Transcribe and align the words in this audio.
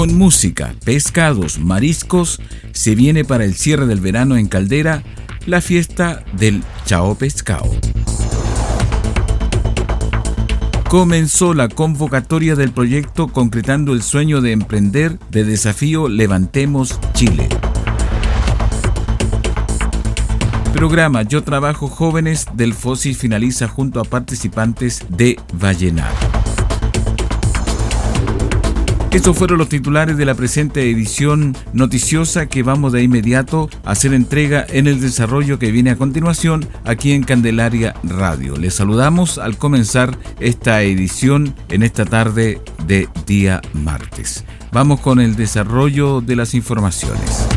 Con 0.00 0.16
música, 0.16 0.74
pescados, 0.82 1.58
mariscos, 1.58 2.40
se 2.72 2.94
viene 2.94 3.22
para 3.22 3.44
el 3.44 3.54
cierre 3.54 3.84
del 3.84 4.00
verano 4.00 4.38
en 4.38 4.48
Caldera 4.48 5.02
la 5.44 5.60
fiesta 5.60 6.24
del 6.32 6.62
Chao 6.86 7.16
Pescado. 7.16 7.70
Comenzó 10.88 11.52
la 11.52 11.68
convocatoria 11.68 12.56
del 12.56 12.72
proyecto 12.72 13.28
concretando 13.28 13.92
el 13.92 14.02
sueño 14.02 14.40
de 14.40 14.52
emprender 14.52 15.18
de 15.30 15.44
desafío 15.44 16.08
Levantemos 16.08 16.98
Chile. 17.12 17.46
Programa 20.72 21.24
Yo 21.24 21.42
Trabajo 21.42 21.88
Jóvenes 21.88 22.46
del 22.54 22.72
FOSI 22.72 23.12
finaliza 23.12 23.68
junto 23.68 24.00
a 24.00 24.04
participantes 24.04 25.04
de 25.10 25.38
Vallenar. 25.52 26.39
Estos 29.12 29.36
fueron 29.36 29.58
los 29.58 29.68
titulares 29.68 30.16
de 30.16 30.24
la 30.24 30.36
presente 30.36 30.88
edición 30.88 31.56
noticiosa 31.72 32.46
que 32.46 32.62
vamos 32.62 32.92
de 32.92 33.02
inmediato 33.02 33.68
a 33.84 33.90
hacer 33.90 34.14
entrega 34.14 34.64
en 34.68 34.86
el 34.86 35.00
desarrollo 35.00 35.58
que 35.58 35.72
viene 35.72 35.90
a 35.90 35.96
continuación 35.96 36.68
aquí 36.84 37.10
en 37.10 37.24
Candelaria 37.24 37.94
Radio. 38.04 38.56
Les 38.56 38.74
saludamos 38.74 39.38
al 39.38 39.58
comenzar 39.58 40.16
esta 40.38 40.82
edición 40.82 41.56
en 41.70 41.82
esta 41.82 42.04
tarde 42.04 42.60
de 42.86 43.08
día 43.26 43.60
martes. 43.72 44.44
Vamos 44.70 45.00
con 45.00 45.18
el 45.18 45.34
desarrollo 45.34 46.20
de 46.20 46.36
las 46.36 46.54
informaciones. 46.54 47.48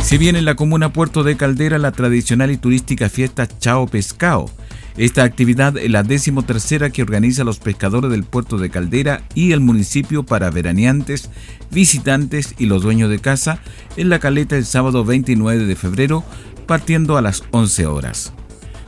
Si 0.00 0.16
bien 0.16 0.34
en 0.34 0.46
la 0.46 0.54
comuna 0.54 0.94
Puerto 0.94 1.24
de 1.24 1.36
Caldera 1.36 1.76
la 1.76 1.92
tradicional 1.92 2.50
y 2.50 2.56
turística 2.56 3.10
fiesta 3.10 3.46
Chao 3.46 3.86
Pescao 3.86 4.48
esta 4.98 5.24
actividad 5.24 5.76
es 5.76 5.90
la 5.90 6.02
tercera 6.04 6.88
que 6.88 7.02
organiza 7.02 7.44
los 7.44 7.58
pescadores 7.58 8.10
del 8.10 8.24
puerto 8.24 8.56
de 8.56 8.70
Caldera 8.70 9.20
y 9.34 9.52
el 9.52 9.60
municipio 9.60 10.22
para 10.22 10.50
veraneantes, 10.50 11.30
visitantes 11.70 12.54
y 12.56 12.64
los 12.64 12.82
dueños 12.82 13.10
de 13.10 13.18
casa 13.18 13.58
en 13.98 14.08
la 14.08 14.20
caleta 14.20 14.56
el 14.56 14.64
sábado 14.64 15.04
29 15.04 15.66
de 15.66 15.76
febrero, 15.76 16.24
partiendo 16.66 17.18
a 17.18 17.22
las 17.22 17.42
11 17.50 17.86
horas. 17.86 18.32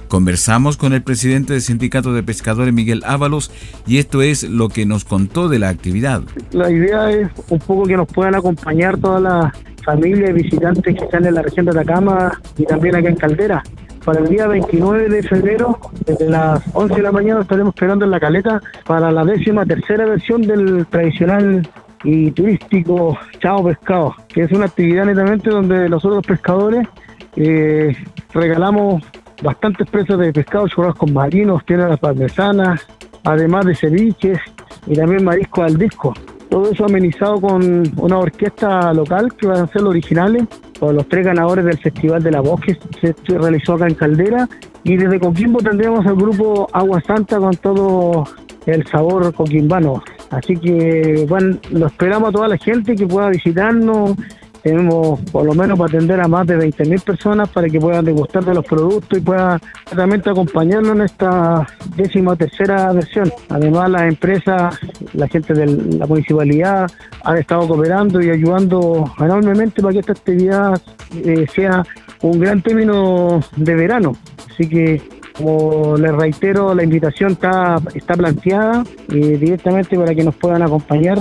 Conversamos 0.09 0.78
con 0.78 0.94
el 0.94 1.03
presidente 1.03 1.53
del 1.53 1.60
Sindicato 1.60 2.15
de 2.15 2.22
Pescadores, 2.22 2.72
Miguel 2.72 3.03
Ábalos, 3.04 3.50
y 3.87 3.99
esto 3.99 4.22
es 4.22 4.44
lo 4.44 4.71
que 4.71 4.87
nos 4.87 5.04
contó 5.04 5.50
de 5.50 5.59
la 5.59 5.69
actividad. 5.69 6.22
La 6.53 6.71
idea 6.71 7.10
es 7.10 7.28
un 7.50 7.59
poco 7.59 7.84
que 7.84 7.99
nos 7.99 8.09
puedan 8.09 8.34
acompañar 8.34 8.97
todas 8.97 9.21
las 9.21 9.53
familias 9.84 10.31
y 10.31 10.33
visitantes 10.33 10.97
que 10.97 11.04
están 11.04 11.27
en 11.27 11.34
la 11.34 11.43
región 11.43 11.66
de 11.66 11.72
Atacama 11.72 12.41
y 12.56 12.65
también 12.65 12.97
acá 12.97 13.10
en 13.10 13.16
Caldera 13.16 13.62
para 14.09 14.21
el 14.21 14.29
día 14.31 14.47
29 14.47 15.11
de 15.11 15.23
febrero, 15.23 15.79
desde 16.07 16.31
las 16.31 16.63
11 16.73 16.95
de 16.95 17.03
la 17.03 17.13
mañana, 17.13 17.43
estaremos 17.43 17.75
esperando 17.75 18.07
en 18.07 18.11
la 18.11 18.19
caleta 18.19 18.59
para 18.87 19.11
la 19.11 19.23
décima 19.23 19.67
tercera 19.67 20.07
versión 20.07 20.41
del 20.41 20.87
tradicional 20.87 21.69
y 22.05 22.31
turístico 22.31 23.19
Chao 23.39 23.63
Pescado, 23.63 24.15
que 24.29 24.45
es 24.45 24.53
una 24.53 24.65
actividad 24.65 25.05
netamente 25.05 25.51
donde 25.51 25.91
nosotros 25.91 26.25
pescadores 26.27 26.89
eh, 27.37 27.95
regalamos 28.33 29.03
bastantes 29.43 29.87
presas 29.91 30.19
de 30.19 30.33
pescado, 30.33 30.67
con 30.97 31.13
marinos, 31.13 31.63
las 31.69 32.01
parmesanas, 32.01 32.87
además 33.25 33.67
de 33.67 33.75
ceviches 33.75 34.39
y 34.87 34.95
también 34.95 35.23
marisco 35.23 35.65
al 35.65 35.77
disco. 35.77 36.15
Todo 36.48 36.70
eso 36.70 36.86
amenizado 36.86 37.41
con 37.41 37.82
una 37.97 38.19
orquesta 38.19 38.92
local 38.92 39.34
que 39.34 39.47
van 39.47 39.64
a 39.64 39.66
ser 39.69 39.82
los 39.82 39.91
originales, 39.91 40.44
con 40.78 40.94
los 40.97 41.09
tres 41.09 41.26
ganadores 41.26 41.64
del 41.64 41.78
Festival 41.78 42.22
de 42.22 42.31
la 42.31 42.41
Voz 42.41 42.60
que 42.60 42.76
se 43.00 43.38
realizó 43.38 43.75
acá 43.75 43.86
en 43.86 43.94
Caldera. 43.94 44.48
Y 44.84 44.97
desde 44.97 45.20
Coquimbo 45.20 45.59
tendremos 45.59 46.06
el 46.06 46.14
grupo 46.14 46.69
Agua 46.72 47.03
Santa 47.06 47.38
con 47.38 47.54
todo 47.56 48.25
el 48.66 48.86
sabor 48.86 49.32
coquimbano. 49.34 50.03
Así 50.31 50.56
que 50.56 51.26
bueno, 51.28 51.59
lo 51.70 51.86
esperamos 51.86 52.31
a 52.31 52.32
toda 52.32 52.48
la 52.48 52.56
gente 52.59 52.94
que 52.94 53.06
pueda 53.06 53.30
visitarnos 53.30 54.15
tenemos 54.63 55.21
por 55.33 55.45
lo 55.45 55.55
menos 55.55 55.79
para 55.79 55.89
atender 55.89 56.21
a 56.21 56.29
más 56.29 56.47
de 56.47 56.59
20.000 56.59 57.03
personas 57.03 57.49
para 57.49 57.69
que 57.69 57.81
puedan 57.81 58.05
degustar 58.05 58.45
de 58.45 58.55
los 58.55 58.65
productos 58.65 59.19
y 59.19 59.21
puedan 59.21 59.61
realmente 59.93 60.31
acompañarnos 60.31 60.97
en 60.97 61.03
esta 61.03 61.67
décima 61.97 62.37
tercera 62.37 62.93
versión. 62.93 63.33
Además, 63.49 63.91
las 63.91 64.03
empresas, 64.03 64.79
la 65.13 65.29
gente 65.29 65.55
de 65.55 65.67
la 65.67 66.07
municipalidad 66.07 66.91
han 67.25 67.39
estado 67.39 67.69
cooperando 67.69 68.21
y 68.21 68.31
ayudando 68.31 69.13
enormemente 69.19 69.83
para 69.83 69.93
que 69.93 70.01
esta 70.01 70.13
actividad 70.13 70.81
eh, 71.25 71.47
sea 71.55 71.85
un 72.23 72.41
gran 72.41 72.63
término 72.63 73.41
de 73.57 73.75
verano. 73.75 74.17
Así 74.51 74.69
que 74.69 75.03
como 75.39 75.97
les 75.97 76.13
reitero, 76.13 76.75
la 76.75 76.83
invitación 76.83 77.33
está, 77.33 77.77
está 77.95 78.15
planteada 78.15 78.83
eh, 79.13 79.39
directamente 79.39 79.97
para 79.97 80.13
que 80.13 80.25
nos 80.25 80.35
puedan 80.35 80.63
acompañar. 80.63 81.19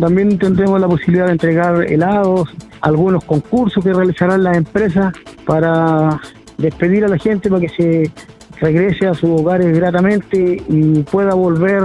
También 0.00 0.38
tendremos 0.38 0.80
la 0.80 0.88
posibilidad 0.88 1.26
de 1.26 1.32
entregar 1.32 1.84
helados, 1.90 2.48
algunos 2.80 3.24
concursos 3.24 3.82
que 3.82 3.92
realizarán 3.92 4.42
las 4.42 4.56
empresas 4.56 5.12
para 5.46 6.20
despedir 6.56 7.04
a 7.04 7.08
la 7.08 7.18
gente 7.18 7.48
para 7.48 7.60
que 7.60 7.68
se 7.68 8.12
regrese 8.60 9.06
a 9.06 9.14
sus 9.14 9.30
hogares 9.30 9.76
gratamente 9.76 10.62
y 10.68 11.02
pueda 11.02 11.34
volver 11.34 11.82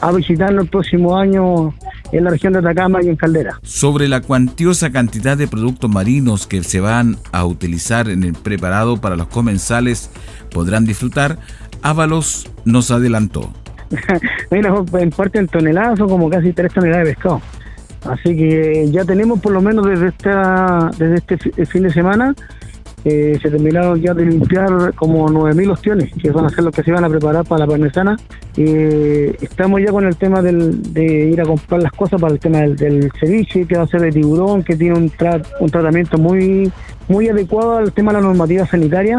a 0.00 0.12
visitarnos 0.12 0.64
el 0.64 0.70
próximo 0.70 1.16
año 1.16 1.74
en 2.12 2.24
la 2.24 2.30
región 2.30 2.52
de 2.52 2.60
Atacama 2.60 3.00
y 3.02 3.08
en 3.08 3.16
Caldera. 3.16 3.58
Sobre 3.62 4.08
la 4.08 4.20
cuantiosa 4.20 4.90
cantidad 4.90 5.36
de 5.36 5.46
productos 5.46 5.90
marinos 5.90 6.46
que 6.46 6.62
se 6.62 6.80
van 6.80 7.16
a 7.32 7.44
utilizar 7.44 8.08
en 8.08 8.24
el 8.24 8.32
preparado 8.32 8.96
para 8.98 9.16
los 9.16 9.28
comensales 9.28 10.10
podrán 10.50 10.84
disfrutar, 10.84 11.38
Ábalos 11.82 12.50
nos 12.64 12.90
adelantó. 12.90 13.52
Mira, 14.50 14.74
en 14.92 15.10
parte 15.10 15.38
en 15.38 15.48
toneladas 15.48 15.98
como 15.98 16.28
casi 16.28 16.52
3 16.52 16.72
toneladas 16.72 17.06
de 17.06 17.14
pescado. 17.14 17.40
Así 18.04 18.36
que 18.36 18.88
ya 18.90 19.04
tenemos 19.04 19.40
por 19.40 19.52
lo 19.52 19.60
menos 19.60 19.86
desde 19.86 20.08
esta 20.08 20.90
desde 20.98 21.16
este 21.16 21.66
fin 21.66 21.82
de 21.82 21.90
semana 21.90 22.34
eh, 23.04 23.38
se 23.40 23.50
terminaron 23.50 23.98
ya 24.00 24.12
de 24.12 24.26
limpiar 24.26 24.94
como 24.94 25.26
9.000 25.28 25.72
ostiones, 25.72 26.12
que 26.20 26.30
van 26.30 26.44
a 26.44 26.50
ser 26.50 26.64
los 26.64 26.74
que 26.74 26.82
se 26.82 26.92
van 26.92 27.04
a 27.04 27.08
preparar 27.08 27.46
para 27.46 27.60
la 27.60 27.66
parmesana. 27.66 28.16
Eh, 28.56 29.34
estamos 29.40 29.80
ya 29.80 29.90
con 29.90 30.06
el 30.06 30.16
tema 30.16 30.42
de 30.42 31.30
ir 31.32 31.40
a 31.40 31.44
comprar 31.44 31.82
las 31.82 31.92
cosas 31.92 32.20
para 32.20 32.34
el 32.34 32.40
tema 32.40 32.58
del, 32.58 33.10
ceviche, 33.18 33.64
que 33.64 33.76
va 33.76 33.84
a 33.84 33.86
ser 33.86 34.02
de 34.02 34.12
tiburón, 34.12 34.62
que 34.62 34.76
tiene 34.76 34.98
un, 34.98 35.10
un 35.60 35.70
tratamiento 35.70 36.18
muy, 36.18 36.70
muy 37.08 37.28
adecuado 37.28 37.78
al 37.78 37.92
tema 37.92 38.12
de 38.12 38.20
la 38.20 38.26
normativa 38.26 38.66
sanitaria. 38.66 39.16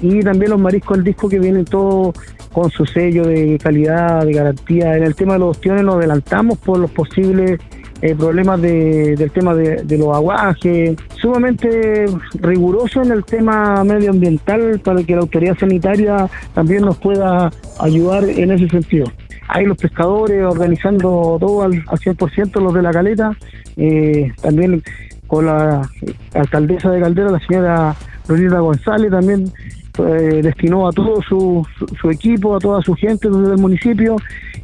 Y 0.00 0.20
también 0.20 0.52
los 0.52 0.60
mariscos 0.60 0.98
al 0.98 1.02
disco 1.02 1.28
que 1.28 1.40
vienen 1.40 1.64
todos 1.64 2.14
con 2.52 2.70
su 2.70 2.86
sello 2.86 3.24
de 3.24 3.58
calidad, 3.60 4.24
de 4.24 4.32
garantía. 4.32 4.96
En 4.96 5.02
el 5.02 5.16
tema 5.16 5.32
de 5.32 5.40
los 5.40 5.56
ostiones 5.56 5.82
nos 5.82 5.96
adelantamos 5.96 6.58
por 6.58 6.78
los 6.78 6.92
posibles 6.92 7.58
eh, 8.00 8.14
problemas 8.14 8.60
del 8.62 9.30
tema 9.32 9.54
de, 9.54 9.98
los 9.98 10.14
aguajes, 10.14 10.96
sumamente 11.20 12.06
riguroso 12.40 13.02
en 13.02 13.10
el 13.10 13.24
tema 13.24 13.82
medioambiental 13.82 14.80
para 14.80 15.02
que 15.02 15.14
la 15.14 15.22
autoridad 15.22 15.58
sanitaria 15.58 16.28
también 16.54 16.82
nos 16.82 16.96
pueda 16.98 17.50
ayudar 17.80 18.24
en 18.24 18.52
ese 18.52 18.68
sentido. 18.68 19.06
Hay 19.48 19.64
los 19.64 19.76
pescadores 19.78 20.44
organizando 20.44 21.38
todo 21.40 21.62
al, 21.62 21.72
100%, 21.72 22.60
los 22.60 22.74
de 22.74 22.82
la 22.82 22.90
caleta, 22.92 23.36
eh, 23.76 24.30
también 24.42 24.82
con 25.26 25.46
la 25.46 25.88
alcaldesa 26.34 26.90
de 26.90 27.00
Caldera, 27.00 27.30
la 27.30 27.40
señora 27.40 27.96
Lolita 28.28 28.60
González, 28.60 29.10
también 29.10 29.52
eh, 29.98 30.40
destinó 30.42 30.86
a 30.86 30.92
todo 30.92 31.20
su, 31.22 31.66
su, 32.00 32.10
equipo, 32.10 32.54
a 32.54 32.60
toda 32.60 32.80
su 32.82 32.94
gente 32.94 33.28
desde 33.28 33.54
el 33.54 33.58
municipio 33.58 34.16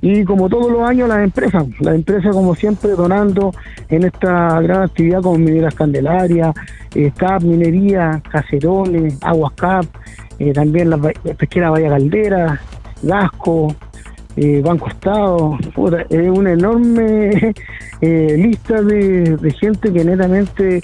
Y 0.06 0.22
como 0.24 0.50
todos 0.50 0.70
los 0.70 0.86
años, 0.86 1.08
las 1.08 1.24
empresas, 1.24 1.64
las 1.80 1.94
empresas 1.94 2.34
como 2.34 2.54
siempre 2.54 2.90
donando 2.90 3.52
en 3.88 4.04
esta 4.04 4.60
gran 4.60 4.82
actividad 4.82 5.22
como 5.22 5.38
Mineras 5.38 5.74
Candelaria, 5.74 6.52
eh, 6.94 7.10
CAP, 7.16 7.42
Minería, 7.42 8.20
Cacerones, 8.30 9.16
Aguas 9.22 9.54
CAP, 9.54 9.86
eh, 10.38 10.52
también 10.52 10.90
la, 10.90 10.98
pesquera 10.98 11.70
Valla 11.70 11.88
Caldera, 11.88 12.60
Gasco, 13.02 13.74
eh, 14.36 14.60
Banco 14.62 14.88
Estado, 14.88 15.56
es 16.10 16.28
una 16.28 16.52
enorme 16.52 17.54
eh, 18.02 18.36
lista 18.36 18.82
de 18.82 19.56
gente 19.58 19.90
que 19.90 20.04
netamente 20.04 20.82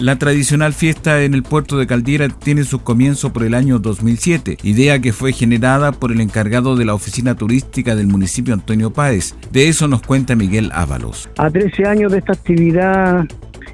la 0.00 0.16
tradicional 0.16 0.72
fiesta 0.72 1.22
en 1.22 1.34
el 1.34 1.42
puerto 1.42 1.76
de 1.76 1.86
Caldera 1.86 2.28
tiene 2.28 2.64
su 2.64 2.82
comienzo 2.82 3.32
por 3.32 3.44
el 3.44 3.54
año 3.54 3.78
2007, 3.78 4.56
idea 4.62 4.98
que 4.98 5.12
fue 5.12 5.32
generada 5.32 5.92
por 5.92 6.10
el 6.10 6.20
encargado 6.20 6.74
de 6.74 6.86
la 6.86 6.94
oficina 6.94 7.34
turística 7.34 7.94
del 7.94 8.06
municipio 8.06 8.54
Antonio 8.54 8.90
Páez. 8.92 9.34
De 9.52 9.68
eso 9.68 9.88
nos 9.88 10.02
cuenta 10.02 10.34
Miguel 10.34 10.70
Ábalos. 10.72 11.28
A 11.36 11.50
13 11.50 11.84
años 11.86 12.12
de 12.12 12.18
esta 12.18 12.32
actividad 12.32 13.26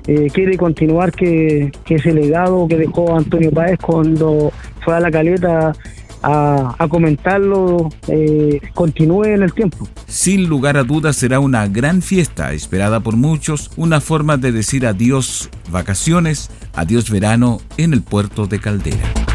eh, 0.09 0.29
quiere 0.33 0.57
continuar 0.57 1.13
que, 1.13 1.71
que 1.85 1.95
ese 1.95 2.13
legado 2.13 2.67
que 2.67 2.77
dejó 2.77 3.17
Antonio 3.17 3.53
Páez 3.53 3.79
cuando 3.79 4.53
fue 4.85 4.97
a 4.97 5.01
la 5.01 5.11
caleta 5.11 5.75
a, 6.23 6.87
comentarlo 6.89 7.91
eh, 8.09 8.61
continúe 8.75 9.25
en 9.25 9.43
el 9.43 9.53
tiempo. 9.53 9.89
Sin 10.07 10.49
lugar 10.49 10.77
a 10.77 10.85
dudas 10.85 11.17
será 11.17 11.41
una 11.41 11.67
gran 11.67 12.03
fiesta 12.03 12.53
esperada 12.53 13.01
por 13.01 13.17
muchos, 13.17 13.71
una 13.77 14.01
forma 14.01 14.37
de 14.37 14.53
decir 14.53 14.87
adiós 14.87 15.51
vacaciones, 15.71 16.51
adiós 16.75 17.11
verano 17.11 17.61
en 17.77 17.93
el 17.93 18.03
puerto 18.03 18.47
de 18.47 18.61
Caldera. 18.61 19.26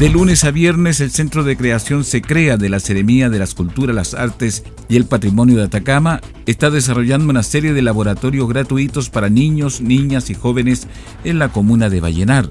De 0.00 0.08
lunes 0.08 0.44
a 0.44 0.50
viernes, 0.50 1.02
el 1.02 1.10
Centro 1.10 1.44
de 1.44 1.58
Creación 1.58 2.04
se 2.04 2.22
crea 2.22 2.56
de 2.56 2.70
la 2.70 2.80
Seremía 2.80 3.28
de 3.28 3.38
las 3.38 3.54
Culturas, 3.54 3.94
las 3.94 4.14
Artes 4.14 4.64
y 4.88 4.96
el 4.96 5.04
Patrimonio 5.04 5.58
de 5.58 5.64
Atacama 5.64 6.22
está 6.46 6.70
desarrollando 6.70 7.28
una 7.28 7.42
serie 7.42 7.74
de 7.74 7.82
laboratorios 7.82 8.48
gratuitos 8.48 9.10
para 9.10 9.28
niños, 9.28 9.82
niñas 9.82 10.30
y 10.30 10.34
jóvenes 10.34 10.86
en 11.22 11.38
la 11.38 11.50
comuna 11.50 11.90
de 11.90 12.00
Vallenar, 12.00 12.48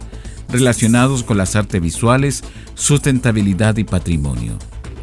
relacionados 0.49 1.23
con 1.23 1.37
las 1.37 1.55
artes 1.55 1.81
visuales, 1.81 2.43
sustentabilidad 2.75 3.77
y 3.77 3.83
patrimonio. 3.83 4.55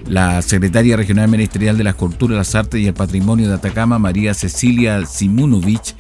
La 0.07 0.41
secretaria 0.41 0.97
regional 0.97 1.29
ministerial 1.29 1.77
de 1.77 1.83
las 1.83 1.97
Culturas, 1.97 2.37
las 2.37 2.55
Artes 2.55 2.81
y 2.81 2.87
el 2.87 2.95
Patrimonio 2.95 3.49
de 3.49 3.55
Atacama, 3.55 3.99
María 3.99 4.35
Cecilia 4.35 5.05
Simunovich, 5.05 5.97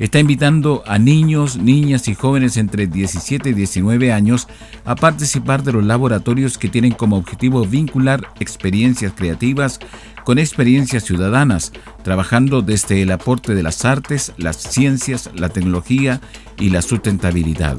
está 0.00 0.18
invitando 0.18 0.82
a 0.86 0.98
niños, 0.98 1.58
niñas 1.58 2.08
y 2.08 2.14
jóvenes 2.14 2.56
entre 2.56 2.86
17 2.86 3.50
y 3.50 3.52
19 3.52 4.12
años 4.12 4.48
a 4.84 4.96
participar 4.96 5.62
de 5.62 5.72
los 5.72 5.84
laboratorios 5.84 6.56
que 6.58 6.70
tienen 6.70 6.92
como 6.92 7.16
objetivo 7.16 7.64
vincular 7.66 8.26
experiencias 8.40 9.12
creativas 9.14 9.78
con 10.24 10.38
experiencias 10.38 11.04
ciudadanas, 11.04 11.72
trabajando 12.02 12.62
desde 12.62 13.02
el 13.02 13.12
aporte 13.12 13.54
de 13.54 13.62
las 13.62 13.84
artes, 13.84 14.32
las 14.38 14.56
ciencias, 14.56 15.30
la 15.34 15.50
tecnología 15.50 16.20
y 16.58 16.70
la 16.70 16.82
sustentabilidad. 16.82 17.76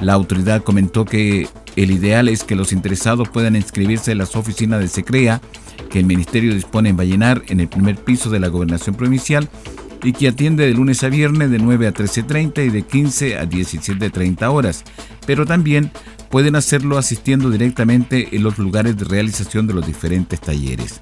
La 0.00 0.14
autoridad 0.14 0.62
comentó 0.62 1.04
que 1.04 1.48
el 1.76 1.90
ideal 1.90 2.28
es 2.28 2.42
que 2.42 2.56
los 2.56 2.72
interesados 2.72 3.28
puedan 3.28 3.54
inscribirse 3.54 4.12
en 4.12 4.18
las 4.18 4.34
oficinas 4.34 4.80
de 4.80 4.88
SECREA, 4.88 5.40
que 5.90 6.00
el 6.00 6.06
Ministerio 6.06 6.54
dispone 6.54 6.88
en 6.88 6.96
Vallenar, 6.96 7.42
en 7.48 7.60
el 7.60 7.68
primer 7.68 7.96
piso 7.96 8.30
de 8.30 8.40
la 8.40 8.48
Gobernación 8.48 8.96
Provincial, 8.96 9.48
y 10.02 10.12
que 10.12 10.28
atiende 10.28 10.66
de 10.66 10.74
lunes 10.74 11.02
a 11.04 11.08
viernes 11.08 11.50
de 11.50 11.58
9 11.58 11.86
a 11.86 11.94
13.30 11.94 12.66
y 12.66 12.70
de 12.70 12.82
15 12.82 13.38
a 13.38 13.44
17.30 13.44 14.50
horas, 14.52 14.84
pero 15.26 15.46
también 15.46 15.90
pueden 16.30 16.56
hacerlo 16.56 16.98
asistiendo 16.98 17.50
directamente 17.50 18.36
en 18.36 18.42
los 18.42 18.58
lugares 18.58 18.96
de 18.96 19.04
realización 19.04 19.66
de 19.66 19.74
los 19.74 19.86
diferentes 19.86 20.40
talleres. 20.40 21.00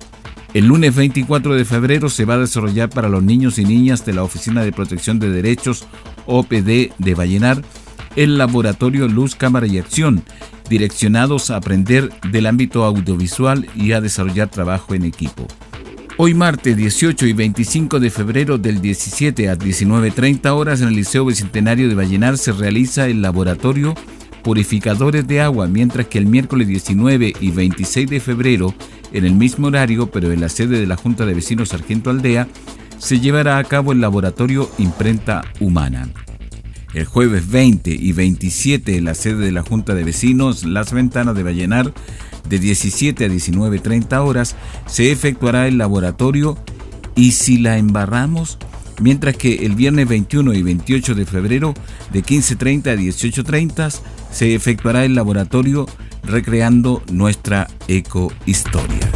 El 0.52 0.66
lunes 0.66 0.94
24 0.94 1.54
de 1.54 1.64
febrero 1.64 2.08
se 2.08 2.24
va 2.24 2.34
a 2.34 2.38
desarrollar 2.38 2.88
para 2.88 3.08
los 3.08 3.22
niños 3.22 3.58
y 3.58 3.64
niñas 3.64 4.06
de 4.06 4.12
la 4.12 4.22
Oficina 4.22 4.62
de 4.62 4.72
Protección 4.72 5.18
de 5.18 5.30
Derechos 5.30 5.86
OPD 6.26 6.92
de 6.96 7.14
Vallenar 7.14 7.62
el 8.16 8.38
laboratorio 8.38 9.08
Luz, 9.08 9.34
Cámara 9.34 9.66
y 9.66 9.78
Acción, 9.78 10.24
direccionados 10.68 11.50
a 11.50 11.56
aprender 11.56 12.10
del 12.30 12.46
ámbito 12.46 12.84
audiovisual 12.84 13.68
y 13.74 13.92
a 13.92 14.00
desarrollar 14.00 14.48
trabajo 14.48 14.94
en 14.94 15.04
equipo. 15.04 15.46
Hoy 16.16 16.32
martes 16.32 16.76
18 16.76 17.26
y 17.26 17.32
25 17.32 17.98
de 17.98 18.08
febrero 18.08 18.56
del 18.56 18.80
17 18.80 19.48
a 19.48 19.58
19.30 19.58 20.48
horas 20.50 20.80
en 20.80 20.88
el 20.88 20.94
Liceo 20.94 21.24
Bicentenario 21.24 21.88
de 21.88 21.96
Vallenar 21.96 22.38
se 22.38 22.52
realiza 22.52 23.08
el 23.08 23.20
laboratorio 23.20 23.94
Purificadores 24.44 25.26
de 25.26 25.40
Agua, 25.40 25.66
mientras 25.66 26.06
que 26.06 26.18
el 26.18 26.26
miércoles 26.26 26.68
19 26.68 27.32
y 27.40 27.50
26 27.50 28.08
de 28.08 28.20
febrero, 28.20 28.72
en 29.12 29.24
el 29.24 29.34
mismo 29.34 29.66
horario, 29.66 30.08
pero 30.08 30.30
en 30.30 30.40
la 30.40 30.48
sede 30.48 30.78
de 30.78 30.86
la 30.86 30.96
Junta 30.96 31.26
de 31.26 31.34
Vecinos 31.34 31.70
Sargento 31.70 32.10
Aldea, 32.10 32.46
se 32.98 33.18
llevará 33.18 33.58
a 33.58 33.64
cabo 33.64 33.90
el 33.90 34.00
laboratorio 34.00 34.70
Imprenta 34.78 35.42
Humana. 35.58 36.08
El 36.94 37.06
jueves 37.06 37.50
20 37.50 37.90
y 37.90 38.12
27 38.12 38.96
en 38.96 39.04
la 39.04 39.14
sede 39.14 39.46
de 39.46 39.52
la 39.52 39.62
Junta 39.62 39.94
de 39.94 40.04
Vecinos 40.04 40.64
Las 40.64 40.92
Ventanas 40.92 41.34
de 41.34 41.42
Vallenar 41.42 41.92
de 42.48 42.58
17 42.58 43.24
a 43.24 43.28
19.30 43.28 44.24
horas 44.24 44.54
se 44.86 45.10
efectuará 45.10 45.66
el 45.66 45.78
laboratorio 45.78 46.56
y 47.16 47.32
si 47.32 47.58
la 47.58 47.78
embarramos, 47.78 48.58
mientras 49.00 49.36
que 49.36 49.66
el 49.66 49.74
viernes 49.74 50.08
21 50.08 50.54
y 50.54 50.62
28 50.62 51.14
de 51.14 51.26
febrero 51.26 51.74
de 52.12 52.22
15.30 52.22 52.86
a 52.86 52.94
18.30 52.94 54.00
se 54.30 54.54
efectuará 54.54 55.04
el 55.04 55.14
laboratorio 55.14 55.86
recreando 56.22 57.02
nuestra 57.10 57.68
ecohistoria. 57.88 59.13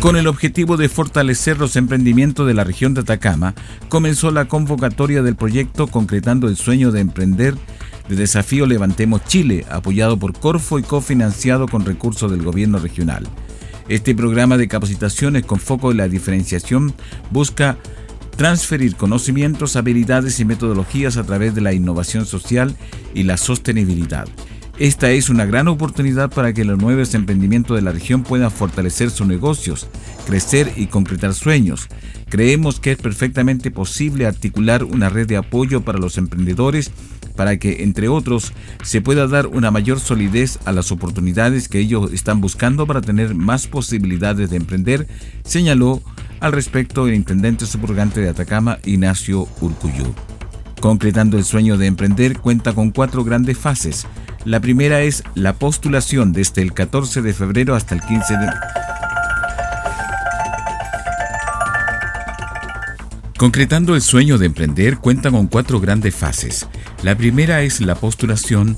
Con 0.00 0.16
el 0.16 0.28
objetivo 0.28 0.76
de 0.76 0.88
fortalecer 0.88 1.58
los 1.58 1.74
emprendimientos 1.74 2.46
de 2.46 2.54
la 2.54 2.62
región 2.62 2.94
de 2.94 3.00
Atacama, 3.00 3.54
comenzó 3.88 4.30
la 4.30 4.46
convocatoria 4.46 5.22
del 5.22 5.34
proyecto 5.34 5.88
concretando 5.88 6.46
el 6.46 6.56
sueño 6.56 6.92
de 6.92 7.00
emprender 7.00 7.56
de 8.08 8.14
desafío 8.14 8.64
Levantemos 8.64 9.24
Chile, 9.24 9.66
apoyado 9.68 10.16
por 10.16 10.38
Corfo 10.38 10.78
y 10.78 10.84
cofinanciado 10.84 11.66
con 11.66 11.84
recursos 11.84 12.30
del 12.30 12.44
gobierno 12.44 12.78
regional. 12.78 13.26
Este 13.88 14.14
programa 14.14 14.56
de 14.56 14.68
capacitaciones 14.68 15.44
con 15.44 15.58
foco 15.58 15.90
en 15.90 15.96
la 15.96 16.08
diferenciación 16.08 16.94
busca 17.30 17.76
transferir 18.36 18.94
conocimientos, 18.94 19.74
habilidades 19.74 20.38
y 20.38 20.44
metodologías 20.44 21.16
a 21.16 21.24
través 21.24 21.56
de 21.56 21.60
la 21.60 21.72
innovación 21.72 22.24
social 22.24 22.76
y 23.14 23.24
la 23.24 23.36
sostenibilidad. 23.36 24.28
Esta 24.78 25.10
es 25.10 25.28
una 25.28 25.44
gran 25.44 25.66
oportunidad 25.66 26.30
para 26.30 26.52
que 26.52 26.64
los 26.64 26.78
nuevos 26.78 27.12
emprendimientos 27.14 27.76
de 27.76 27.82
la 27.82 27.90
región 27.90 28.22
puedan 28.22 28.52
fortalecer 28.52 29.10
sus 29.10 29.26
negocios, 29.26 29.88
crecer 30.24 30.72
y 30.76 30.86
concretar 30.86 31.34
sueños. 31.34 31.88
Creemos 32.28 32.78
que 32.78 32.92
es 32.92 32.98
perfectamente 32.98 33.72
posible 33.72 34.24
articular 34.24 34.84
una 34.84 35.08
red 35.08 35.26
de 35.26 35.36
apoyo 35.36 35.80
para 35.80 35.98
los 35.98 36.16
emprendedores 36.16 36.92
para 37.34 37.56
que, 37.56 37.82
entre 37.82 38.08
otros, 38.08 38.52
se 38.84 39.00
pueda 39.00 39.26
dar 39.26 39.48
una 39.48 39.72
mayor 39.72 39.98
solidez 39.98 40.60
a 40.64 40.70
las 40.70 40.92
oportunidades 40.92 41.68
que 41.68 41.80
ellos 41.80 42.12
están 42.12 42.40
buscando 42.40 42.86
para 42.86 43.00
tener 43.00 43.34
más 43.34 43.66
posibilidades 43.66 44.50
de 44.50 44.58
emprender, 44.58 45.08
señaló 45.44 46.02
al 46.38 46.52
respecto 46.52 47.08
el 47.08 47.14
intendente 47.14 47.66
subrogante 47.66 48.20
de 48.20 48.28
Atacama, 48.28 48.78
Ignacio 48.84 49.48
Urcuyú. 49.60 50.14
Concretando 50.80 51.36
el 51.36 51.44
sueño 51.44 51.78
de 51.78 51.86
emprender, 51.86 52.38
cuenta 52.38 52.72
con 52.72 52.90
cuatro 52.90 53.24
grandes 53.24 53.58
fases. 53.58 54.06
La 54.44 54.60
primera 54.60 55.00
es 55.00 55.24
la 55.34 55.52
postulación 55.52 56.32
desde 56.32 56.62
el 56.62 56.72
14 56.72 57.22
de 57.22 57.32
febrero 57.34 57.74
hasta 57.74 57.94
el 57.94 58.00
15 58.00 58.36
de... 58.38 58.46
Concretando 63.36 63.94
el 63.94 64.02
sueño 64.02 64.38
de 64.38 64.46
emprender, 64.46 64.98
cuenta 64.98 65.30
con 65.30 65.46
cuatro 65.46 65.80
grandes 65.80 66.14
fases. 66.14 66.66
La 67.02 67.16
primera 67.16 67.62
es 67.62 67.80
la 67.80 67.94
postulación 67.94 68.76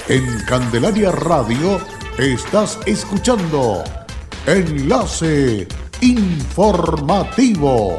En 0.09 0.25
Candelaria 0.47 1.11
Radio 1.11 1.79
estás 2.19 2.79
escuchando 2.87 3.83
Enlace 4.47 5.67
Informativo. 6.01 7.99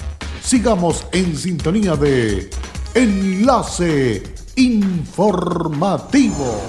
Sigamos 0.43 1.05
en 1.13 1.37
sintonía 1.37 1.95
de 1.95 2.49
Enlace 2.93 4.23
Informativo. 4.55 6.61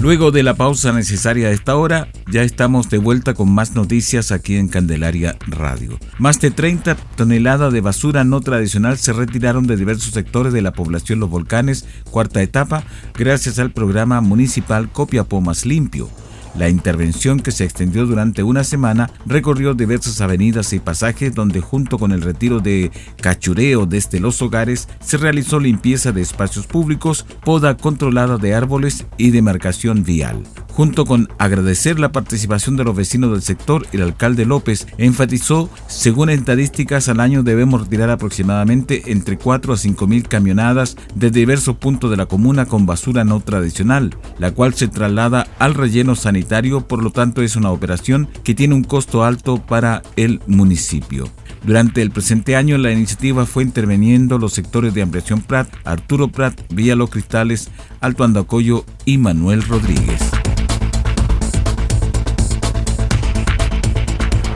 Luego 0.00 0.32
de 0.32 0.42
la 0.42 0.54
pausa 0.54 0.92
necesaria 0.92 1.48
a 1.48 1.50
esta 1.50 1.76
hora, 1.76 2.08
ya 2.30 2.42
estamos 2.42 2.90
de 2.90 2.98
vuelta 2.98 3.34
con 3.34 3.50
más 3.50 3.74
noticias 3.74 4.32
aquí 4.32 4.56
en 4.56 4.68
Candelaria 4.68 5.36
Radio. 5.46 5.98
Más 6.18 6.40
de 6.40 6.50
30 6.50 6.96
toneladas 7.16 7.72
de 7.72 7.80
basura 7.80 8.24
no 8.24 8.40
tradicional 8.40 8.98
se 8.98 9.12
retiraron 9.12 9.66
de 9.66 9.76
diversos 9.76 10.12
sectores 10.12 10.52
de 10.52 10.62
la 10.62 10.72
población 10.72 11.20
Los 11.20 11.30
Volcanes, 11.30 11.86
cuarta 12.10 12.42
etapa, 12.42 12.84
gracias 13.16 13.58
al 13.58 13.72
programa 13.72 14.20
municipal 14.20 14.90
Copiapó 14.90 15.40
Más 15.40 15.64
Limpio. 15.64 16.10
La 16.56 16.68
intervención 16.68 17.40
que 17.40 17.50
se 17.50 17.64
extendió 17.64 18.06
durante 18.06 18.42
una 18.42 18.62
semana 18.62 19.10
recorrió 19.26 19.74
diversas 19.74 20.20
avenidas 20.20 20.72
y 20.72 20.78
pasajes 20.78 21.34
donde 21.34 21.60
junto 21.60 21.98
con 21.98 22.12
el 22.12 22.22
retiro 22.22 22.60
de 22.60 22.92
cachureo 23.20 23.86
desde 23.86 24.20
los 24.20 24.40
hogares 24.40 24.88
se 25.00 25.16
realizó 25.16 25.58
limpieza 25.58 26.12
de 26.12 26.22
espacios 26.22 26.66
públicos, 26.66 27.26
poda 27.44 27.76
controlada 27.76 28.38
de 28.38 28.54
árboles 28.54 29.04
y 29.16 29.30
demarcación 29.30 30.04
vial. 30.04 30.44
Junto 30.74 31.06
con 31.06 31.28
agradecer 31.38 32.00
la 32.00 32.10
participación 32.10 32.76
de 32.76 32.82
los 32.82 32.96
vecinos 32.96 33.30
del 33.30 33.42
sector, 33.42 33.86
el 33.92 34.02
alcalde 34.02 34.44
López 34.44 34.88
enfatizó, 34.98 35.70
según 35.86 36.30
estadísticas 36.30 37.08
al 37.08 37.20
año 37.20 37.44
debemos 37.44 37.82
retirar 37.82 38.10
aproximadamente 38.10 39.12
entre 39.12 39.38
4 39.38 39.72
a 39.72 39.76
5 39.76 40.06
mil 40.08 40.26
camionadas 40.26 40.96
de 41.14 41.30
diversos 41.30 41.76
puntos 41.76 42.10
de 42.10 42.16
la 42.16 42.26
comuna 42.26 42.66
con 42.66 42.86
basura 42.86 43.22
no 43.22 43.38
tradicional, 43.38 44.16
la 44.40 44.50
cual 44.50 44.74
se 44.74 44.88
traslada 44.88 45.46
al 45.60 45.74
relleno 45.74 46.16
sanitario, 46.16 46.80
por 46.80 47.04
lo 47.04 47.10
tanto 47.10 47.42
es 47.42 47.54
una 47.54 47.70
operación 47.70 48.28
que 48.42 48.56
tiene 48.56 48.74
un 48.74 48.82
costo 48.82 49.22
alto 49.22 49.64
para 49.64 50.02
el 50.16 50.40
municipio. 50.48 51.28
Durante 51.62 52.02
el 52.02 52.10
presente 52.10 52.56
año 52.56 52.78
la 52.78 52.90
iniciativa 52.90 53.46
fue 53.46 53.62
interviniendo 53.62 54.38
los 54.38 54.52
sectores 54.52 54.92
de 54.92 55.02
Ampliación 55.02 55.40
Prat, 55.40 55.68
Arturo 55.84 56.26
Prat, 56.26 56.60
Villa 56.70 56.96
Los 56.96 57.10
Cristales, 57.10 57.70
Alto 58.00 58.24
Andacoyo 58.24 58.84
y 59.04 59.18
Manuel 59.18 59.62
Rodríguez. 59.62 60.43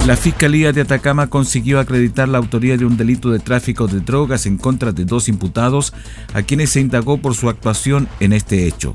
La 0.08 0.16
Fiscalía 0.16 0.72
de 0.72 0.80
Atacama 0.80 1.26
consiguió 1.26 1.78
acreditar 1.78 2.30
la 2.30 2.38
autoría 2.38 2.78
de 2.78 2.86
un 2.86 2.96
delito 2.96 3.28
de 3.28 3.40
tráfico 3.40 3.86
de 3.86 4.00
drogas 4.00 4.46
en 4.46 4.56
contra 4.56 4.92
de 4.92 5.04
dos 5.04 5.28
imputados 5.28 5.92
a 6.32 6.40
quienes 6.40 6.70
se 6.70 6.80
indagó 6.80 7.18
por 7.18 7.34
su 7.34 7.50
actuación 7.50 8.08
en 8.18 8.32
este 8.32 8.66
hecho, 8.66 8.94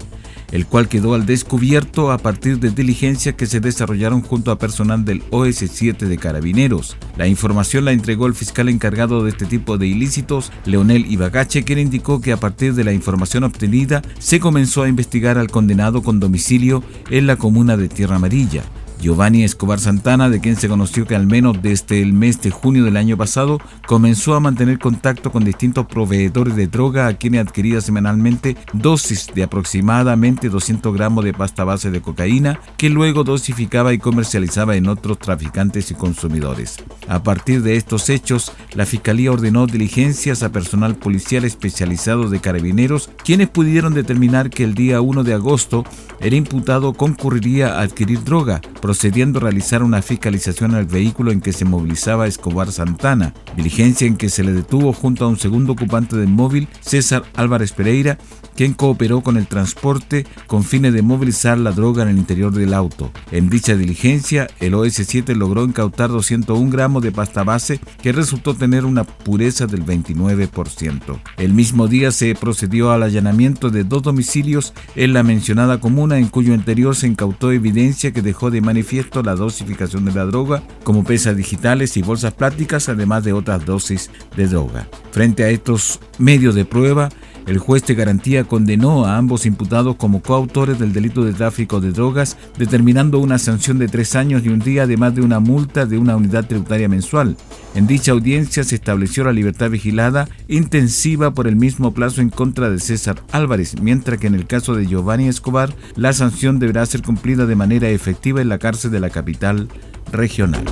el 0.52 0.66
cual 0.66 0.88
quedó 0.88 1.14
al 1.14 1.28
descubierto 1.28 2.12
a 2.12 2.18
partir 2.18 2.58
de 2.58 2.72
diligencias 2.72 3.36
que 3.36 3.46
se 3.46 3.60
desarrollaron 3.60 4.24
junto 4.24 4.50
a 4.50 4.58
personal 4.58 5.06
del 5.06 5.22
OS7 5.30 5.98
de 6.00 6.18
Carabineros. 6.18 6.98
La 7.16 7.28
información 7.28 7.86
la 7.86 7.92
entregó 7.92 8.26
el 8.26 8.34
fiscal 8.34 8.68
encargado 8.68 9.24
de 9.24 9.30
este 9.30 9.46
tipo 9.46 9.78
de 9.78 9.86
ilícitos, 9.86 10.52
Leonel 10.66 11.06
Ibagache, 11.06 11.64
quien 11.64 11.78
indicó 11.78 12.22
que 12.22 12.32
a 12.32 12.38
partir 12.38 12.74
de 12.74 12.86
la 12.86 12.92
información 12.92 13.44
obtenida 13.44 14.02
se 14.18 14.40
comenzó 14.40 14.82
a 14.82 14.90
investigar 14.90 15.38
al 15.38 15.52
condenado 15.52 16.02
con 16.02 16.20
domicilio 16.20 16.84
en 17.12 17.28
la 17.28 17.36
comuna 17.36 17.78
de 17.78 17.88
Tierra 17.88 18.16
Amarilla. 18.16 18.64
Giovanni 19.04 19.44
Escobar 19.44 19.82
Santana, 19.82 20.30
de 20.30 20.40
quien 20.40 20.56
se 20.56 20.70
conoció 20.70 21.06
que 21.06 21.14
al 21.14 21.28
menos 21.28 21.62
desde 21.62 22.02
el 22.02 22.14
mes 22.14 22.42
de 22.42 22.52
junio 22.52 22.86
del 22.86 22.96
año 22.96 23.18
pasado 23.18 23.60
comenzó 23.86 24.34
a 24.34 24.40
mantener 24.40 24.80
contacto 24.80 25.30
con 25.30 25.44
distintos 25.44 25.88
proveedores 25.88 26.56
de 26.56 26.68
droga 26.68 27.08
a 27.08 27.14
quienes 27.16 27.42
adquiría 27.42 27.82
semanalmente 27.82 28.56
dosis 28.72 29.28
de 29.36 29.44
aproximadamente 29.44 30.48
200 30.48 30.94
gramos 30.94 31.26
de 31.26 31.34
pasta 31.34 31.66
base 31.66 31.92
de 31.92 32.02
cocaína 32.02 32.62
que 32.78 32.90
luego 32.90 33.26
dosificaba 33.26 33.94
y 33.94 33.98
comercializaba 33.98 34.78
en 34.78 34.88
otros 34.88 35.20
traficantes 35.20 35.92
y 35.92 35.96
consumidores. 35.96 36.78
A 37.10 37.24
partir 37.24 37.62
de 37.62 37.76
estos 37.76 38.10
hechos, 38.10 38.54
la 38.74 38.86
Fiscalía 38.86 39.34
ordenó 39.34 39.68
diligencias 39.68 40.44
a 40.44 40.54
personal 40.54 40.96
policial 40.96 41.44
especializado 41.44 42.30
de 42.30 42.40
carabineros, 42.40 43.10
quienes 43.26 43.50
pudieron 43.50 43.94
determinar 43.94 44.50
que 44.50 44.64
el 44.64 44.76
día 44.76 45.02
1 45.02 45.26
de 45.26 45.34
agosto 45.34 45.84
el 46.22 46.34
imputado 46.34 46.94
concurriría 46.94 47.80
a 47.80 47.82
adquirir 47.82 48.24
droga, 48.24 48.62
procediendo 48.94 49.40
a 49.40 49.42
realizar 49.42 49.82
una 49.82 50.04
fiscalización 50.04 50.76
al 50.76 50.86
vehículo 50.86 51.32
en 51.32 51.42
que 51.42 51.52
se 51.52 51.66
movilizaba 51.66 52.28
Escobar 52.28 52.72
Santana, 52.72 53.34
diligencia 53.58 54.06
en 54.06 54.18
que 54.18 54.30
se 54.30 54.44
le 54.44 54.54
detuvo 54.54 54.94
junto 54.94 55.26
a 55.26 55.30
un 55.30 55.40
segundo 55.40 55.74
ocupante 55.74 56.16
del 56.16 56.28
móvil, 56.30 56.68
César 56.80 57.24
Álvarez 57.34 57.72
Pereira, 57.72 58.20
quien 58.56 58.74
cooperó 58.74 59.22
con 59.22 59.38
el 59.38 59.48
transporte 59.48 60.28
con 60.46 60.64
fines 60.64 60.94
de 60.94 61.02
movilizar 61.02 61.58
la 61.58 61.72
droga 61.72 62.04
en 62.04 62.10
el 62.10 62.18
interior 62.20 62.54
del 62.54 62.74
auto. 62.74 63.12
En 63.32 63.50
dicha 63.50 63.76
diligencia, 63.76 64.48
el 64.60 64.74
OS7 64.74 65.36
logró 65.36 65.64
incautar 65.66 66.10
201 66.10 66.70
gramos 66.70 67.02
de 67.02 67.12
pasta 67.12 67.44
base 67.44 67.80
que 68.02 68.12
resultó 68.12 68.54
tener 68.54 68.86
una 68.86 69.06
pureza 69.06 69.66
del 69.66 69.84
29%. 69.84 71.20
El 71.38 71.54
mismo 71.54 71.88
día 71.88 72.12
se 72.12 72.36
procedió 72.36 72.92
al 72.92 73.02
allanamiento 73.02 73.72
de 73.72 73.84
dos 73.86 74.04
domicilios 74.04 74.76
en 74.96 75.14
la 75.14 75.24
mencionada 75.24 75.80
comuna 75.80 76.20
en 76.20 76.28
cuyo 76.28 76.54
interior 76.54 76.96
se 76.96 77.08
incautó 77.08 77.52
evidencia 77.52 78.12
que 78.12 78.22
dejó 78.22 78.52
de 78.52 78.62
manifiesto 78.84 79.24
la 79.24 79.36
dosificación 79.36 80.04
de 80.04 80.12
la 80.12 80.26
droga 80.26 80.62
como 80.84 81.06
pesas 81.06 81.38
digitales 81.38 81.96
y 81.96 82.02
bolsas 82.02 82.34
plásticas 82.34 82.90
además 82.90 83.24
de 83.24 83.32
otras 83.32 83.66
dosis 83.66 84.12
de 84.36 84.46
droga. 84.46 84.90
Frente 85.12 85.46
a 85.46 85.50
estos 85.50 86.02
medios 86.18 86.54
de 86.54 86.66
prueba, 86.66 87.08
El 87.46 87.58
juez 87.58 87.86
de 87.86 87.96
garantía 87.96 88.46
condenó 88.46 89.06
a 89.06 89.18
ambos 89.18 89.46
imputados 89.46 89.98
como 89.98 90.22
coautores 90.22 90.80
del 90.80 90.94
delito 90.94 91.26
de 91.26 91.34
tráfico 91.34 91.82
de 91.82 91.92
drogas, 91.92 92.38
determinando 92.58 93.20
una 93.20 93.38
sanción 93.38 93.80
de 93.80 93.88
tres 93.88 94.16
años 94.16 94.44
y 94.46 94.50
un 94.50 94.60
día, 94.60 94.84
además 94.84 95.14
de 95.14 95.22
una 95.22 95.40
multa 95.40 95.86
de 95.86 95.98
una 95.98 96.16
unidad 96.16 96.48
tributaria 96.48 96.88
mensual. 96.88 97.36
En 97.76 97.88
dicha 97.88 98.14
audiencia 98.14 98.64
se 98.64 98.76
estableció 98.76 99.24
la 99.26 99.34
libertad 99.34 99.70
vigilada 99.70 100.30
intensiva 100.48 101.32
por 101.32 101.48
el 101.48 101.56
mismo 101.56 101.94
plazo 101.94 102.22
en 102.22 102.30
contra 102.30 102.70
de 102.70 102.80
César 102.80 103.22
Álvarez, 103.32 103.82
mientras 103.82 104.20
que 104.20 104.28
en 104.28 104.36
el 104.36 104.48
caso 104.48 104.76
de 104.76 104.86
Giovanni 104.86 105.28
Escobar, 105.28 105.76
la 105.96 106.14
sanción 106.14 106.60
deberá 106.60 106.86
ser 106.86 107.02
cumplida 107.02 107.46
de 107.46 107.56
manera 107.56 107.90
efectiva 107.90 108.42
en 108.42 108.50
la 108.50 108.60
cárcel 108.60 108.92
de 108.92 109.00
la 109.00 109.10
capital 109.10 109.68
regional. 110.12 110.64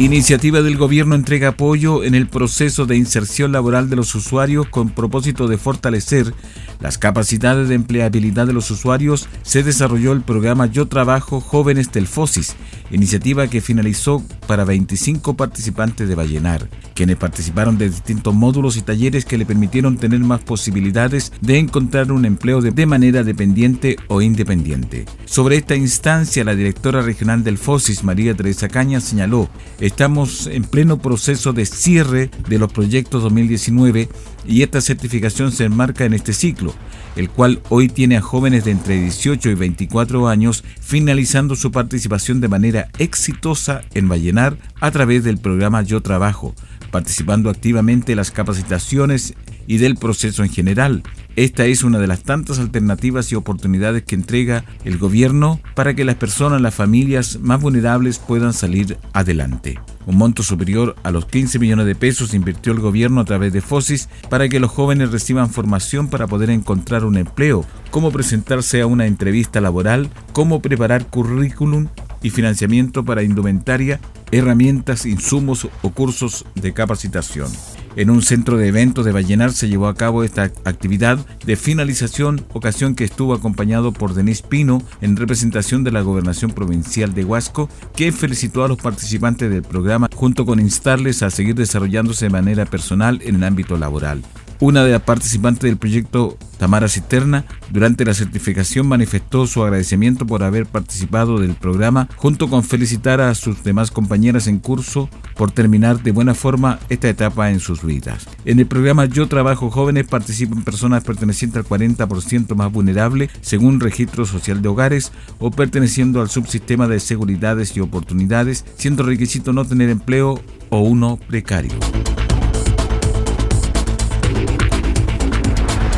Iniciativa 0.00 0.62
del 0.62 0.78
gobierno 0.78 1.14
entrega 1.14 1.48
apoyo 1.48 2.04
en 2.04 2.14
el 2.14 2.26
proceso 2.26 2.86
de 2.86 2.96
inserción 2.96 3.52
laboral 3.52 3.90
de 3.90 3.96
los 3.96 4.14
usuarios 4.14 4.66
con 4.66 4.88
propósito 4.88 5.46
de 5.46 5.58
fortalecer 5.58 6.32
las 6.80 6.98
capacidades 6.98 7.68
de 7.68 7.74
empleabilidad 7.76 8.46
de 8.46 8.52
los 8.52 8.70
usuarios. 8.70 9.28
Se 9.42 9.62
desarrolló 9.62 10.12
el 10.12 10.22
programa 10.22 10.66
Yo 10.66 10.88
Trabajo 10.88 11.40
Jóvenes 11.40 11.92
del 11.92 12.06
FOSIS, 12.06 12.56
iniciativa 12.90 13.48
que 13.48 13.60
finalizó 13.60 14.22
para 14.46 14.64
25 14.64 15.34
participantes 15.36 16.08
de 16.08 16.14
Vallenar, 16.14 16.68
quienes 16.94 17.16
participaron 17.16 17.78
de 17.78 17.90
distintos 17.90 18.34
módulos 18.34 18.76
y 18.76 18.82
talleres 18.82 19.24
que 19.24 19.38
le 19.38 19.46
permitieron 19.46 19.96
tener 19.96 20.20
más 20.20 20.40
posibilidades 20.40 21.32
de 21.40 21.58
encontrar 21.58 22.10
un 22.10 22.24
empleo 22.24 22.60
de 22.60 22.86
manera 22.86 23.22
dependiente 23.22 23.96
o 24.08 24.22
independiente. 24.22 25.04
Sobre 25.24 25.56
esta 25.56 25.76
instancia, 25.76 26.44
la 26.44 26.54
directora 26.54 27.02
regional 27.02 27.44
del 27.44 27.58
FOSIS, 27.58 28.04
María 28.04 28.34
Teresa 28.34 28.68
Caña, 28.68 29.00
señaló, 29.00 29.48
estamos 29.80 30.46
en 30.46 30.64
pleno 30.64 30.98
proceso 30.98 31.52
de 31.52 31.66
cierre 31.66 32.30
de 32.48 32.58
los 32.58 32.72
proyectos 32.72 33.22
2019 33.22 34.08
y 34.46 34.62
esta 34.62 34.80
certificación 34.80 35.52
se 35.52 35.64
enmarca 35.64 36.04
en 36.04 36.14
este 36.14 36.32
ciclo, 36.32 36.74
el 37.16 37.30
cual 37.30 37.60
hoy 37.68 37.88
tiene 37.88 38.16
a 38.16 38.22
jóvenes 38.22 38.64
de 38.64 38.72
entre 38.72 39.00
18 39.00 39.50
y 39.50 39.54
24 39.54 40.28
años 40.28 40.64
finalizando 40.80 41.56
su 41.56 41.70
participación 41.70 42.40
de 42.40 42.48
manera 42.48 42.88
exitosa 42.98 43.82
en 43.94 44.08
Vallenar 44.08 44.56
a 44.80 44.90
través 44.90 45.24
del 45.24 45.38
programa 45.38 45.82
Yo 45.82 46.00
Trabajo, 46.00 46.54
participando 46.90 47.50
activamente 47.50 48.12
en 48.12 48.16
las 48.16 48.30
capacitaciones 48.30 49.34
y 49.66 49.78
del 49.78 49.96
proceso 49.96 50.42
en 50.42 50.50
general. 50.50 51.02
Esta 51.36 51.64
es 51.64 51.84
una 51.84 51.98
de 51.98 52.08
las 52.08 52.22
tantas 52.22 52.58
alternativas 52.58 53.30
y 53.30 53.36
oportunidades 53.36 54.02
que 54.02 54.16
entrega 54.16 54.64
el 54.84 54.98
gobierno 54.98 55.60
para 55.74 55.94
que 55.94 56.04
las 56.04 56.16
personas, 56.16 56.60
las 56.60 56.74
familias 56.74 57.38
más 57.40 57.60
vulnerables 57.60 58.18
puedan 58.18 58.52
salir 58.52 58.98
adelante. 59.12 59.78
Un 60.06 60.16
monto 60.16 60.42
superior 60.42 60.96
a 61.04 61.12
los 61.12 61.26
15 61.26 61.58
millones 61.60 61.86
de 61.86 61.94
pesos 61.94 62.34
invirtió 62.34 62.72
el 62.72 62.80
gobierno 62.80 63.20
a 63.20 63.24
través 63.24 63.52
de 63.52 63.60
FOSIS 63.60 64.08
para 64.28 64.48
que 64.48 64.58
los 64.58 64.70
jóvenes 64.70 65.12
reciban 65.12 65.50
formación 65.50 66.08
para 66.08 66.26
poder 66.26 66.50
encontrar 66.50 67.04
un 67.04 67.16
empleo, 67.16 67.64
cómo 67.90 68.10
presentarse 68.10 68.80
a 68.80 68.86
una 68.86 69.06
entrevista 69.06 69.60
laboral, 69.60 70.10
cómo 70.32 70.60
preparar 70.60 71.06
currículum 71.06 71.88
y 72.22 72.30
financiamiento 72.30 73.04
para 73.04 73.22
indumentaria, 73.22 74.00
herramientas, 74.30 75.06
insumos 75.06 75.68
o 75.82 75.90
cursos 75.90 76.44
de 76.54 76.72
capacitación. 76.72 77.50
En 77.96 78.08
un 78.08 78.22
centro 78.22 78.56
de 78.56 78.68
eventos 78.68 79.04
de 79.04 79.10
Vallenar 79.12 79.52
se 79.52 79.68
llevó 79.68 79.88
a 79.88 79.96
cabo 79.96 80.22
esta 80.22 80.44
actividad 80.64 81.18
de 81.44 81.56
finalización, 81.56 82.44
ocasión 82.52 82.94
que 82.94 83.04
estuvo 83.04 83.34
acompañado 83.34 83.92
por 83.92 84.14
Denis 84.14 84.42
Pino 84.42 84.80
en 85.00 85.16
representación 85.16 85.82
de 85.82 85.90
la 85.90 86.02
Gobernación 86.02 86.52
Provincial 86.52 87.14
de 87.14 87.24
Huasco, 87.24 87.68
que 87.96 88.12
felicitó 88.12 88.64
a 88.64 88.68
los 88.68 88.78
participantes 88.78 89.50
del 89.50 89.62
programa 89.62 90.08
junto 90.14 90.46
con 90.46 90.60
instarles 90.60 91.22
a 91.22 91.30
seguir 91.30 91.56
desarrollándose 91.56 92.26
de 92.26 92.30
manera 92.30 92.64
personal 92.64 93.20
en 93.24 93.36
el 93.36 93.44
ámbito 93.44 93.76
laboral. 93.76 94.22
Una 94.60 94.84
de 94.84 94.92
las 94.92 95.00
participantes 95.00 95.62
del 95.62 95.78
proyecto, 95.78 96.36
Tamara 96.58 96.86
Cisterna, 96.86 97.46
durante 97.70 98.04
la 98.04 98.12
certificación 98.12 98.86
manifestó 98.86 99.46
su 99.46 99.62
agradecimiento 99.62 100.26
por 100.26 100.42
haber 100.42 100.66
participado 100.66 101.38
del 101.40 101.54
programa, 101.54 102.10
junto 102.16 102.50
con 102.50 102.62
felicitar 102.62 103.22
a 103.22 103.34
sus 103.34 103.64
demás 103.64 103.90
compañeras 103.90 104.46
en 104.48 104.58
curso 104.58 105.08
por 105.34 105.50
terminar 105.50 106.02
de 106.02 106.12
buena 106.12 106.34
forma 106.34 106.78
esta 106.90 107.08
etapa 107.08 107.50
en 107.50 107.58
sus 107.58 107.82
vidas. 107.82 108.28
En 108.44 108.58
el 108.58 108.66
programa 108.66 109.06
Yo 109.06 109.28
Trabajo 109.28 109.70
Jóvenes 109.70 110.06
participan 110.06 110.62
personas 110.62 111.04
pertenecientes 111.04 111.56
al 111.56 111.64
40% 111.64 112.54
más 112.54 112.70
vulnerable 112.70 113.30
según 113.40 113.80
registro 113.80 114.26
social 114.26 114.60
de 114.60 114.68
hogares 114.68 115.10
o 115.38 115.50
perteneciendo 115.50 116.20
al 116.20 116.28
subsistema 116.28 116.86
de 116.86 117.00
seguridades 117.00 117.74
y 117.78 117.80
oportunidades, 117.80 118.66
siendo 118.76 119.04
requisito 119.04 119.54
no 119.54 119.64
tener 119.64 119.88
empleo 119.88 120.38
o 120.68 120.80
uno 120.80 121.18
precario. 121.28 121.72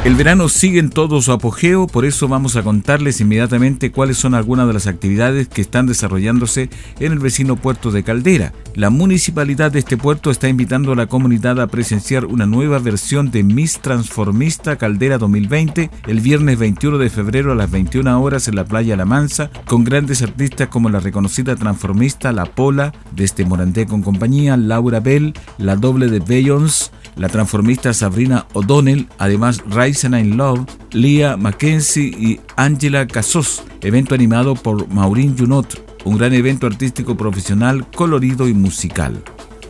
El 0.05 0.17
verano 0.17 0.49
sigue 0.49 0.81
en 0.81 0.91
todo 0.91 1.23
su 1.23 1.31
apogeo, 1.31 1.87
por 1.87 2.05
eso 2.05 2.27
vamos 2.27 2.57
a 2.57 2.65
contarles 2.65 3.21
inmediatamente 3.21 3.93
cuáles 3.93 4.17
son 4.17 4.35
algunas 4.35 4.67
de 4.67 4.73
las 4.73 4.89
actividades 4.89 5.47
que 5.47 5.61
están 5.61 5.87
desarrollándose 5.87 6.71
en 6.99 7.13
el 7.13 7.21
vecino 7.21 7.55
puerto 7.55 7.93
de 7.93 8.03
Caldera. 8.03 8.53
La 8.75 8.91
municipalidad 8.91 9.71
de 9.71 9.79
este 9.79 9.97
puerto 9.97 10.33
está 10.33 10.49
invitando 10.49 10.91
a 10.91 10.97
la 10.97 11.07
comunidad 11.07 11.61
a 11.61 11.69
presenciar 11.69 12.25
una 12.25 12.47
nueva 12.47 12.81
versión 12.81 13.31
de 13.31 13.45
Miss 13.45 13.79
Transformista 13.79 14.75
Caldera 14.75 15.19
2020 15.19 15.89
el 16.09 16.21
viernes 16.21 16.59
21 16.59 16.99
de 16.99 17.09
febrero 17.09 17.53
a 17.53 17.55
las 17.55 17.71
21 17.71 18.21
horas 18.21 18.49
en 18.49 18.57
la 18.57 18.65
playa 18.65 18.97
La 18.97 19.05
Mansa, 19.05 19.51
con 19.67 19.85
grandes 19.85 20.21
artistas 20.23 20.67
como 20.67 20.89
la 20.89 20.99
reconocida 20.99 21.55
transformista 21.55 22.33
La 22.33 22.47
Pola, 22.47 22.93
desde 23.15 23.45
Morandé 23.45 23.87
con 23.87 24.03
compañía, 24.03 24.57
Laura 24.57 24.99
Bell, 24.99 25.33
la 25.59 25.77
doble 25.77 26.09
de 26.09 26.19
Beyoncé, 26.19 26.91
la 27.17 27.29
transformista 27.29 27.93
Sabrina 27.93 28.47
O'Donnell, 28.53 29.09
además 29.19 29.63
Rising 29.69 30.15
in 30.15 30.37
Love, 30.37 30.67
Leah 30.93 31.37
Mackenzie 31.37 32.09
y 32.09 32.41
Angela 32.57 33.07
Casos, 33.07 33.63
evento 33.81 34.15
animado 34.15 34.55
por 34.55 34.89
Maureen 34.89 35.37
Junot, 35.37 36.03
un 36.05 36.19
gran 36.19 36.33
evento 36.33 36.67
artístico 36.67 37.17
profesional, 37.17 37.87
colorido 37.91 38.49
y 38.49 38.55
musical. 38.55 39.23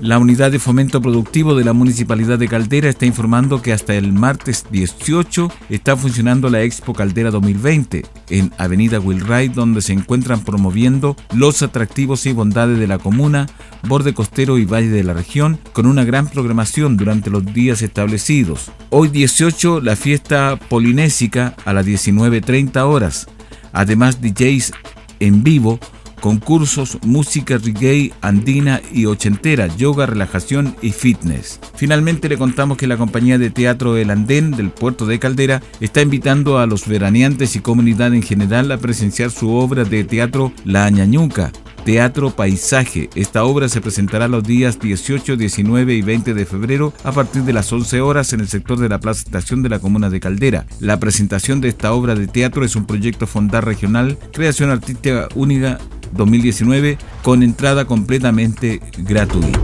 La 0.03 0.19
unidad 0.19 0.51
de 0.51 0.59
fomento 0.59 1.01
productivo 1.01 1.55
de 1.55 1.63
la 1.63 1.73
Municipalidad 1.73 2.37
de 2.37 2.49
Caldera 2.49 2.89
está 2.89 3.07
informando 3.07 3.63
que 3.63 3.73
hasta 3.73 3.95
el 3.95 4.13
martes 4.13 4.67
18 4.73 5.49
está 5.71 5.97
funcionando 5.97 6.51
la 6.51 6.63
Expo 6.63 6.93
Caldera 6.93 7.31
2020 7.31 8.05
en 8.31 8.53
Avenida 8.59 8.99
Wilray, 8.99 9.47
donde 9.47 9.81
se 9.81 9.93
encuentran 9.93 10.43
promoviendo 10.43 11.15
los 11.33 11.63
atractivos 11.63 12.27
y 12.27 12.33
bondades 12.33 12.81
de 12.81 12.89
la 12.89 12.99
comuna, 12.99 13.47
borde 13.87 14.13
costero 14.13 14.59
y 14.59 14.65
valle 14.65 14.89
de 14.89 15.05
la 15.05 15.15
región, 15.15 15.61
con 15.73 15.87
una 15.87 16.03
gran 16.03 16.27
programación 16.27 16.97
durante 16.97 17.31
los 17.31 17.55
días 17.55 17.81
establecidos. 17.81 18.73
Hoy 18.91 19.07
18 19.07 19.81
la 19.81 19.95
fiesta 19.95 20.59
polinésica 20.69 21.55
a 21.65 21.73
las 21.73 21.87
19.30 21.87 22.77
horas. 22.81 23.29
Además 23.73 24.21
DJs 24.21 24.73
en 25.21 25.45
vivo 25.45 25.79
concursos, 26.23 26.99
música 27.05 27.59
reggae, 27.59 28.13
andina 28.21 28.81
y 28.93 29.07
ochentera, 29.07 29.67
yoga, 29.77 30.07
relajación 30.07 30.77
y 30.81 30.93
fitness. 30.93 31.59
Finalmente 31.75 32.29
le 32.29 32.39
contamos 32.39 32.79
que 32.79 32.87
la 32.87 32.97
compañía 32.97 33.39
de 33.39 33.51
teatro 33.51 33.97
El 33.97 34.09
Andén 34.09 34.53
del 34.53 34.71
puerto 34.71 35.05
de 35.05 35.19
Caldera 35.19 35.61
está 35.81 36.01
invitando 36.01 36.59
a 36.59 36.67
los 36.67 36.87
veraneantes 36.87 37.57
y 37.57 37.61
comunidad 37.61 38.15
en 38.15 38.23
general 38.23 38.71
a 38.71 38.79
presenciar 38.79 39.33
su 39.33 39.53
obra 39.53 39.85
de 39.85 40.05
teatro 40.05 40.53
La 40.65 40.85
Añañuca, 40.85 41.51
Teatro 41.85 42.31
Paisaje. 42.31 43.11
Esta 43.17 43.43
obra 43.43 43.69
se 43.69 43.81
presentará 43.81 44.29
los 44.29 44.45
días 44.45 44.79
18, 44.79 45.37
19 45.37 45.95
y 45.95 46.03
20 46.03 46.35
de 46.35 46.47
febrero 46.47 46.93
a 47.03 47.11
partir 47.11 47.43
de 47.43 47.53
las 47.53 47.73
11 47.73 48.01
horas 48.01 48.33
en 48.33 48.39
el 48.39 48.49
sector 48.49 48.79
de 48.79 48.89
la 48.89 49.01
Plaza 49.01 49.25
Estación 49.25 49.65
de 49.65 49.71
la 49.71 49.81
Comuna 49.81 50.09
de 50.09 50.21
Caldera. 50.21 50.67
La 50.79 51.01
presentación 51.01 51.61
de 51.61 51.69
esta 51.69 51.93
obra 51.93 52.15
de 52.15 52.29
teatro 52.29 52.65
es 52.65 52.77
un 52.77 52.87
proyecto 52.87 53.27
fondar 53.27 53.65
regional, 53.65 54.17
creación 54.33 54.71
artística 54.71 55.29
única 55.35 55.81
2019 56.13 56.99
con 57.23 57.43
entrada 57.43 57.85
completamente 57.85 58.81
gratuita. 58.99 59.61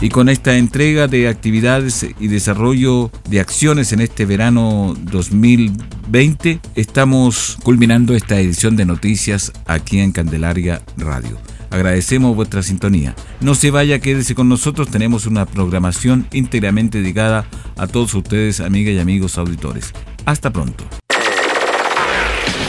Y 0.00 0.10
con 0.10 0.28
esta 0.28 0.56
entrega 0.56 1.08
de 1.08 1.26
actividades 1.26 2.06
y 2.20 2.28
desarrollo 2.28 3.10
de 3.28 3.40
acciones 3.40 3.92
en 3.92 4.00
este 4.00 4.26
verano 4.26 4.94
2020, 4.96 6.60
estamos 6.76 7.58
culminando 7.64 8.14
esta 8.14 8.38
edición 8.38 8.76
de 8.76 8.84
noticias 8.84 9.52
aquí 9.66 9.98
en 9.98 10.12
Candelaria 10.12 10.82
Radio. 10.96 11.36
Agradecemos 11.70 12.36
vuestra 12.36 12.62
sintonía. 12.62 13.16
No 13.40 13.56
se 13.56 13.72
vaya, 13.72 13.98
quédese 13.98 14.36
con 14.36 14.48
nosotros. 14.48 14.88
Tenemos 14.88 15.26
una 15.26 15.46
programación 15.46 16.26
íntegramente 16.32 16.98
dedicada 16.98 17.46
a 17.76 17.88
todos 17.88 18.14
ustedes, 18.14 18.60
amigas 18.60 18.94
y 18.94 19.00
amigos 19.00 19.36
auditores. 19.36 19.92
Hasta 20.24 20.50
pronto. 20.50 20.84